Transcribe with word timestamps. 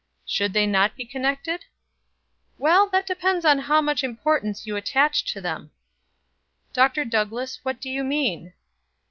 "Should 0.25 0.53
they 0.53 0.65
not 0.65 0.95
be 0.95 1.05
connected?" 1.05 1.65
"Well, 2.57 2.89
that 2.89 3.05
depends 3.05 3.45
upon 3.45 3.59
how 3.59 3.81
much 3.81 4.03
importance 4.03 4.65
you 4.65 4.75
attach 4.75 5.31
to 5.33 5.41
them." 5.41 5.69
"Dr. 6.73 7.05
Douglass, 7.05 7.59
what 7.61 7.79
do 7.79 7.87
you 7.87 8.03
mean?" 8.03 8.53